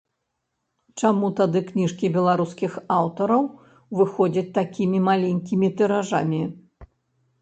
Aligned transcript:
Чаму 1.01 1.27
тады 1.39 1.59
кніжкі 1.67 2.09
беларускіх 2.15 2.79
аўтараў 2.97 3.43
выходзяць 4.01 4.49
такімі 4.59 4.97
маленькімі 5.09 5.67
тыражамі? 5.83 6.41